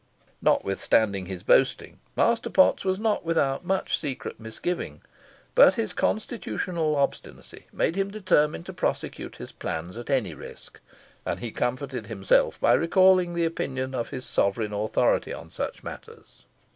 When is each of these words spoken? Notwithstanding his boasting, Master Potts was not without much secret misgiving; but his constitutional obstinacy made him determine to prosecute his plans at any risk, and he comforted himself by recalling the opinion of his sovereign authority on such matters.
Notwithstanding 0.41 1.27
his 1.27 1.43
boasting, 1.43 1.99
Master 2.17 2.49
Potts 2.49 2.83
was 2.83 2.99
not 2.99 3.23
without 3.23 3.63
much 3.63 3.99
secret 3.99 4.39
misgiving; 4.39 5.01
but 5.53 5.75
his 5.75 5.93
constitutional 5.93 6.95
obstinacy 6.95 7.67
made 7.71 7.95
him 7.95 8.09
determine 8.09 8.63
to 8.63 8.73
prosecute 8.73 9.35
his 9.35 9.51
plans 9.51 9.97
at 9.97 10.09
any 10.09 10.33
risk, 10.33 10.79
and 11.23 11.39
he 11.39 11.51
comforted 11.51 12.07
himself 12.07 12.59
by 12.59 12.73
recalling 12.73 13.35
the 13.35 13.45
opinion 13.45 13.93
of 13.93 14.09
his 14.09 14.25
sovereign 14.25 14.73
authority 14.73 15.31
on 15.31 15.51
such 15.51 15.83
matters. 15.83 16.45